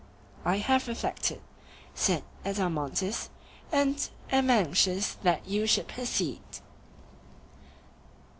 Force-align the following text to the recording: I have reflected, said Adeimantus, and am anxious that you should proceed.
I 0.45 0.57
have 0.57 0.87
reflected, 0.87 1.41
said 1.93 2.23
Adeimantus, 2.43 3.29
and 3.71 4.09
am 4.31 4.49
anxious 4.49 5.13
that 5.21 5.45
you 5.47 5.67
should 5.67 5.87
proceed. 5.89 6.41